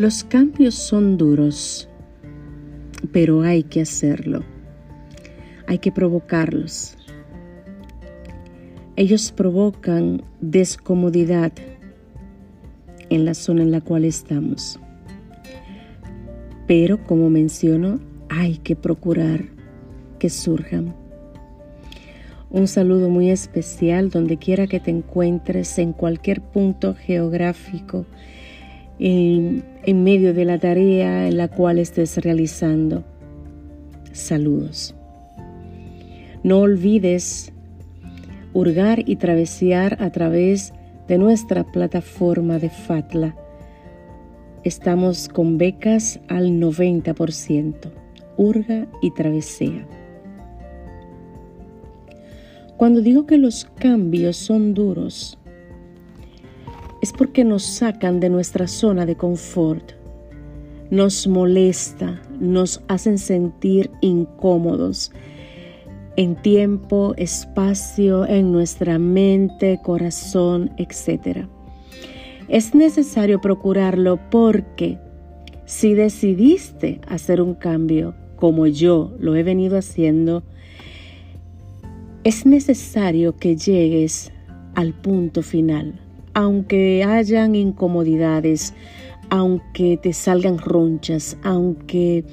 [0.00, 1.86] Los cambios son duros,
[3.12, 4.42] pero hay que hacerlo.
[5.66, 6.96] Hay que provocarlos.
[8.96, 11.52] Ellos provocan descomodidad
[13.10, 14.80] en la zona en la cual estamos.
[16.66, 19.50] Pero como menciono, hay que procurar
[20.18, 20.94] que surjan.
[22.48, 28.06] Un saludo muy especial donde quiera que te encuentres en cualquier punto geográfico
[29.00, 29.64] en,
[30.04, 33.02] medio de la tarea en la cual estés realizando.
[34.12, 34.94] Saludos.
[36.42, 37.52] No olvides
[38.52, 40.74] hurgar y travesear a través
[41.08, 43.34] de nuestra plataforma de FATLA.
[44.64, 47.74] Estamos con becas al 90%.
[48.36, 49.86] Hurga y travesea.
[52.76, 55.39] Cuando digo que los cambios son duros,
[57.00, 59.92] es porque nos sacan de nuestra zona de confort,
[60.90, 65.12] nos molesta, nos hacen sentir incómodos
[66.16, 71.46] en tiempo, espacio, en nuestra mente, corazón, etc.
[72.48, 74.98] Es necesario procurarlo porque
[75.64, 80.42] si decidiste hacer un cambio, como yo lo he venido haciendo,
[82.24, 84.32] es necesario que llegues
[84.74, 88.74] al punto final aunque hayan incomodidades,
[89.30, 92.24] aunque te salgan ronchas, aunque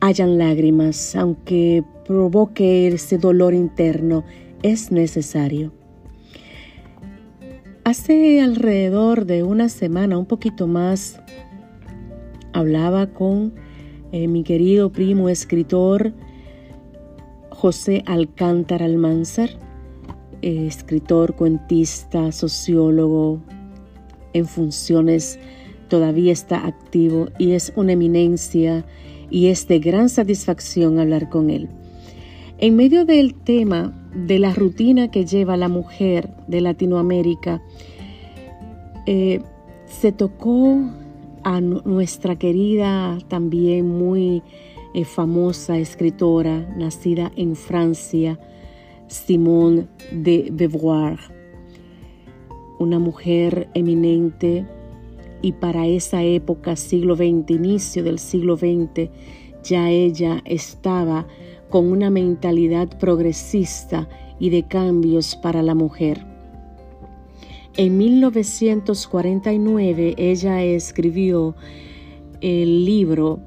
[0.00, 4.24] hayan lágrimas, aunque provoque ese dolor interno,
[4.62, 5.72] es necesario.
[7.84, 11.20] Hace alrededor de una semana, un poquito más,
[12.52, 13.54] hablaba con
[14.12, 16.12] eh, mi querido primo escritor
[17.50, 19.50] José Alcántara Almanzar
[20.42, 23.40] escritor, cuentista, sociólogo,
[24.32, 25.38] en funciones,
[25.88, 28.84] todavía está activo y es una eminencia
[29.30, 31.68] y es de gran satisfacción hablar con él.
[32.58, 37.62] En medio del tema de la rutina que lleva la mujer de Latinoamérica,
[39.06, 39.40] eh,
[39.86, 40.78] se tocó
[41.42, 44.42] a nuestra querida, también muy
[44.92, 48.38] eh, famosa escritora, nacida en Francia,
[49.10, 51.18] Simone de Beauvoir,
[52.78, 54.64] una mujer eminente
[55.42, 59.10] y para esa época, siglo XX, inicio del siglo XX,
[59.64, 61.26] ya ella estaba
[61.70, 66.24] con una mentalidad progresista y de cambios para la mujer.
[67.76, 71.56] En 1949 ella escribió
[72.40, 73.40] el libro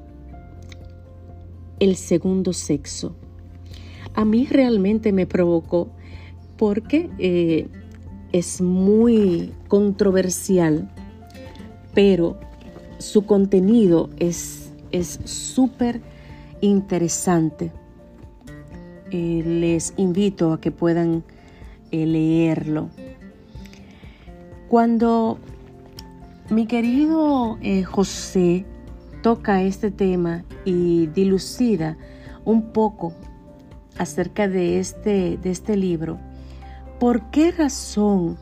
[1.80, 3.16] El segundo sexo
[4.16, 5.90] a mí realmente me provocó
[6.58, 7.68] porque eh,
[8.32, 10.90] es muy controversial,
[11.94, 12.40] pero
[13.00, 14.70] su contenido es
[15.26, 16.02] súper
[16.62, 17.72] interesante.
[19.12, 21.24] Eh, les invito a que puedan
[21.92, 22.90] eh, leerlo.
[24.70, 25.38] Cuando
[26.50, 28.66] mi querido José
[29.22, 31.98] toca este tema y dilucida
[32.44, 33.14] un poco
[33.98, 36.18] acerca de este, de este libro,
[37.00, 38.38] ¿por qué razón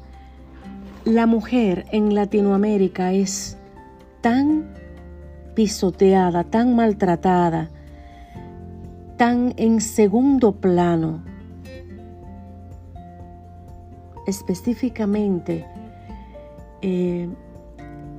[1.06, 3.58] la mujer en Latinoamérica es
[4.22, 4.74] tan
[5.56, 7.70] pisoteada, tan maltratada,
[9.18, 11.24] tan en segundo plano?
[14.28, 15.66] Específicamente,
[16.82, 17.28] eh,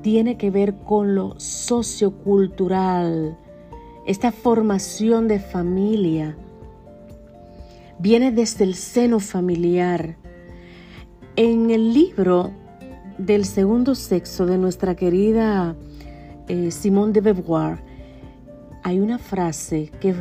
[0.03, 3.39] tiene que ver con lo sociocultural,
[4.05, 6.37] esta formación de familia,
[8.03, 10.17] viene desde el seno familiar.
[11.37, 12.51] En el libro
[13.17, 15.77] del segundo sexo de nuestra querida
[16.49, 17.79] eh, Simone de Beauvoir,
[18.83, 20.17] hay una frase que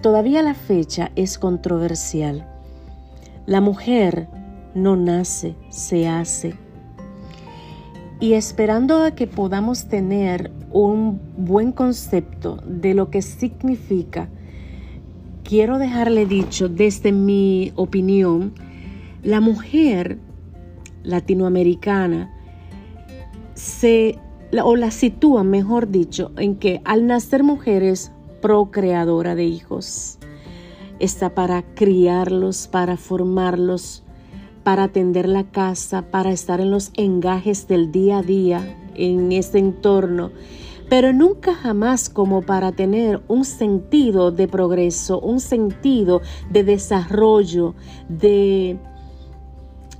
[0.00, 2.46] todavía a la fecha es controversial.
[3.46, 4.28] La mujer
[4.76, 6.54] no nace, se hace.
[8.20, 14.28] Y esperando a que podamos tener un buen concepto de lo que significa
[15.44, 18.54] quiero dejarle dicho desde mi opinión,
[19.22, 20.18] la mujer
[21.02, 22.30] latinoamericana
[23.54, 24.18] se
[24.62, 30.18] o la sitúa, mejor dicho, en que al nacer mujer es procreadora de hijos.
[31.00, 34.04] Está para criarlos, para formarlos,
[34.62, 39.58] para atender la casa, para estar en los engajes del día a día en ese
[39.58, 40.30] entorno
[40.88, 46.20] pero nunca jamás como para tener un sentido de progreso, un sentido
[46.50, 47.74] de desarrollo,
[48.08, 48.78] de,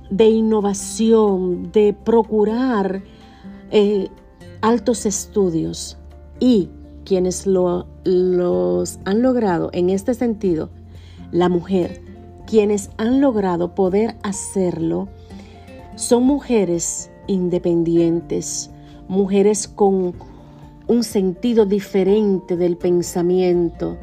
[0.09, 3.03] de innovación, de procurar
[3.71, 4.09] eh,
[4.61, 5.97] altos estudios.
[6.39, 6.69] Y
[7.03, 10.69] quienes lo, los han logrado en este sentido,
[11.31, 12.01] la mujer,
[12.45, 15.07] quienes han logrado poder hacerlo,
[15.95, 18.69] son mujeres independientes,
[19.07, 20.13] mujeres con
[20.87, 23.97] un sentido diferente del pensamiento,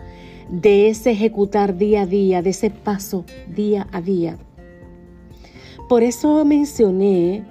[0.48, 4.36] de ese ejecutar día a día, de ese paso día a día.
[5.88, 7.44] Por eso mencioné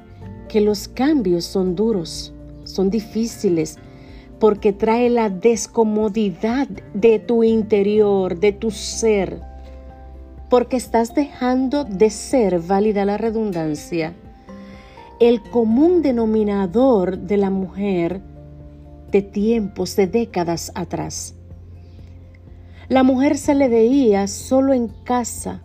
[0.47, 2.33] que los cambios son duros,
[2.63, 3.77] son difíciles,
[4.39, 9.39] porque trae la descomodidad de tu interior, de tu ser,
[10.49, 14.13] porque estás dejando de ser, válida la redundancia,
[15.19, 18.21] el común denominador de la mujer
[19.11, 21.35] de tiempos, de décadas atrás.
[22.87, 25.63] La mujer se le veía solo en casa,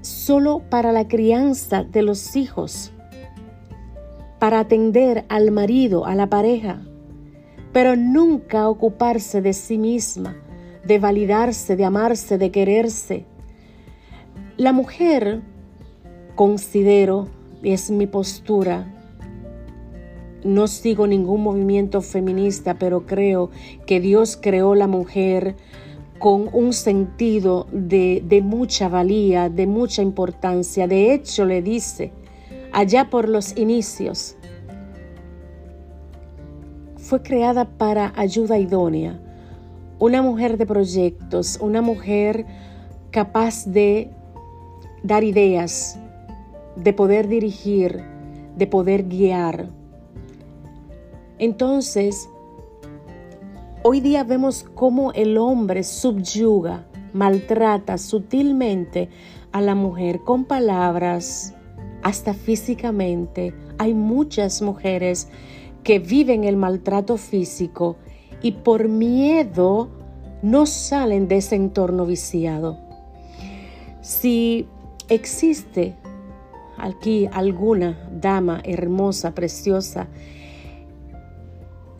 [0.00, 2.92] solo para la crianza de los hijos,
[4.38, 6.82] para atender al marido, a la pareja,
[7.72, 10.36] pero nunca ocuparse de sí misma,
[10.86, 13.26] de validarse, de amarse, de quererse.
[14.56, 15.42] La mujer,
[16.34, 17.28] considero,
[17.62, 18.93] es mi postura,
[20.44, 23.50] no sigo ningún movimiento feminista, pero creo
[23.86, 25.56] que Dios creó la mujer
[26.18, 30.86] con un sentido de, mucha valía, de mucha importancia.
[30.86, 32.12] De hecho, le dice,
[32.72, 34.36] allá por los inicios,
[36.96, 39.20] fue creada para ayuda idónea,
[39.98, 42.46] una mujer de proyectos, una mujer
[43.10, 44.10] capaz de
[45.02, 45.98] dar ideas,
[46.76, 48.02] de poder dirigir,
[48.56, 49.68] de poder guiar
[51.44, 52.28] entonces,
[53.82, 59.08] hoy día vemos cómo el hombre subyuga, maltrata sutilmente
[59.52, 61.54] a la mujer con palabras,
[62.02, 63.54] hasta físicamente.
[63.78, 65.28] Hay muchas mujeres
[65.82, 67.96] que viven el maltrato físico
[68.42, 69.88] y por miedo
[70.42, 72.78] no salen de ese entorno viciado.
[74.00, 74.66] Si
[75.08, 75.94] existe
[76.78, 80.08] aquí alguna dama hermosa, preciosa,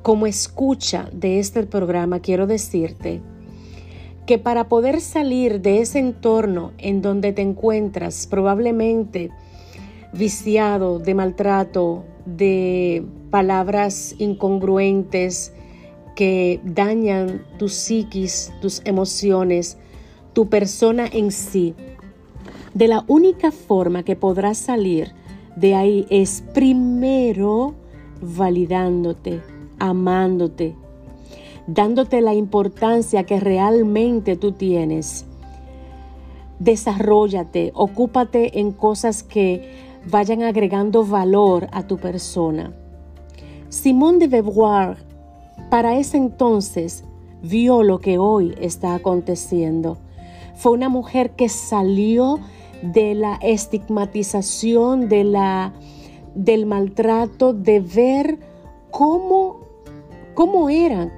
[0.05, 3.23] como escucha de este programa, quiero decirte
[4.27, 9.31] que para poder salir de ese entorno en donde te encuentras, probablemente
[10.13, 15.55] viciado de maltrato, de palabras incongruentes
[16.15, 19.79] que dañan tu psiquis, tus emociones,
[20.35, 21.75] tu persona en sí,
[22.75, 25.15] de la única forma que podrás salir
[25.57, 27.75] de ahí es primero
[28.21, 30.75] validándote, amándote,
[31.67, 35.27] dándote la importancia que realmente tú tienes.
[36.59, 39.71] Desarrollate, ocúpate en cosas que
[40.07, 42.73] vayan agregando valor a tu persona.
[43.69, 44.97] Simone de Beauvoir
[45.71, 47.05] para ese entonces
[47.43, 49.99] vio lo que hoy está aconteciendo.
[50.55, 52.39] Fue una mujer que salió
[52.83, 55.73] de la estigmatización, de la,
[56.35, 58.39] del maltrato, de ver
[58.91, 59.64] cómo
[60.35, 61.13] cómo eran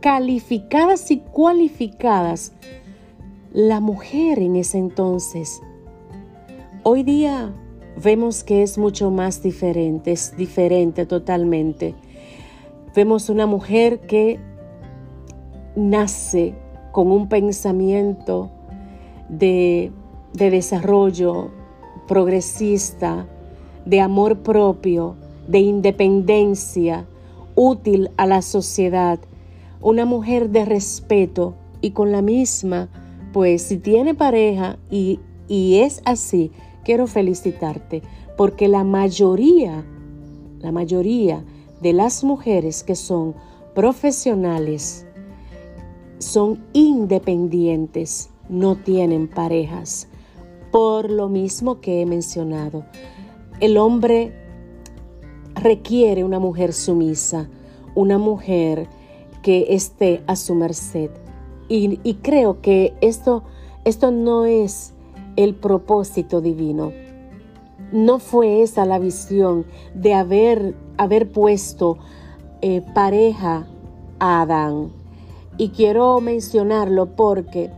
[0.00, 2.52] calificadas y cualificadas
[3.52, 5.60] la mujer en ese entonces.
[6.82, 7.52] Hoy día
[8.02, 11.94] vemos que es mucho más diferente, es diferente totalmente.
[12.94, 14.38] Vemos una mujer que
[15.76, 16.54] nace
[16.92, 18.50] con un pensamiento
[19.28, 19.92] de,
[20.32, 21.50] de desarrollo
[22.08, 23.26] progresista,
[23.84, 27.06] de amor propio, de independencia,
[27.60, 29.18] útil a la sociedad,
[29.82, 32.88] una mujer de respeto y con la misma,
[33.34, 36.52] pues si tiene pareja y, y es así,
[36.84, 38.00] quiero felicitarte,
[38.38, 39.84] porque la mayoría,
[40.60, 41.44] la mayoría
[41.82, 43.34] de las mujeres que son
[43.74, 45.06] profesionales
[46.16, 50.08] son independientes, no tienen parejas,
[50.72, 52.86] por lo mismo que he mencionado.
[53.60, 54.39] El hombre
[55.62, 57.48] requiere una mujer sumisa,
[57.94, 58.88] una mujer
[59.42, 61.10] que esté a su merced.
[61.68, 63.44] Y, creo que esto,
[63.84, 64.92] esto no es
[65.36, 66.92] el propósito divino.
[67.92, 71.98] No fue esa la visión de haber, haber puesto
[72.60, 73.68] eh, pareja
[74.18, 74.90] a Adán.
[75.58, 77.70] Y quiero mencionarlo porque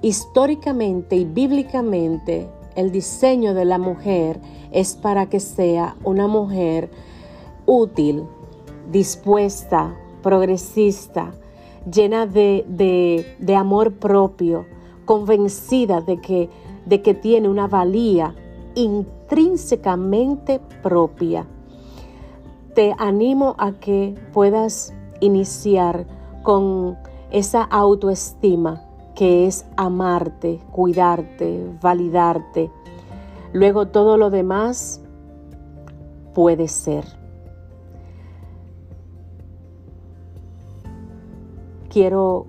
[0.00, 4.40] históricamente y bíblicamente el diseño de la mujer
[4.72, 6.90] es para que sea una mujer
[7.66, 8.24] útil,
[8.90, 11.32] dispuesta, progresista,
[11.90, 14.66] llena de, amor propio,
[15.04, 16.48] convencida de que,
[16.86, 18.34] de que tiene una valía
[18.74, 21.46] intrínsecamente propia.
[22.74, 26.06] te animo a que puedas iniciar
[26.42, 26.96] con
[27.30, 28.82] esa autoestima
[29.14, 32.70] que es amarte, cuidarte, validarte.
[33.52, 35.02] Luego todo lo demás
[36.34, 37.04] puede ser.
[41.90, 42.46] Quiero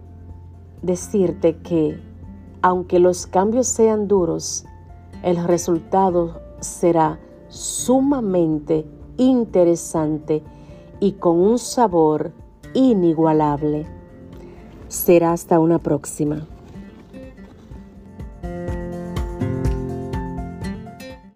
[0.81, 1.99] decirte que
[2.61, 4.63] aunque los cambios sean duros,
[5.21, 7.19] el resultado será
[7.49, 8.85] sumamente
[9.17, 10.43] interesante
[11.01, 12.31] y con un sabor
[12.73, 13.85] inigualable.
[14.87, 16.47] Será hasta una próxima.